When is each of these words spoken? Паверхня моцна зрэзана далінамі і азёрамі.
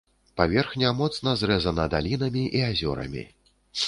Паверхня 0.39 0.89
моцна 1.01 1.33
зрэзана 1.41 1.85
далінамі 1.95 2.43
і 2.61 2.65
азёрамі. 2.71 3.23